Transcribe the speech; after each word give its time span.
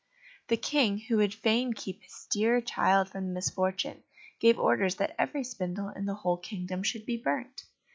The 0.47 0.57
King, 0.57 0.97
who 0.97 1.17
would 1.17 1.31
fain 1.31 1.73
keep 1.73 2.01
his 2.01 2.25
dear 2.31 2.59
child 2.59 3.09
from 3.09 3.27
the 3.27 3.33
misfortune, 3.33 4.01
gave 4.39 4.57
orders 4.59 4.95
that 4.95 5.13
every 5.19 5.43
spindle 5.43 5.89
in 5.89 6.05
the 6.07 6.15
whole 6.15 6.37
kingdom 6.37 6.81
should 6.81 7.05
be 7.05 7.17
burnt. 7.17 7.65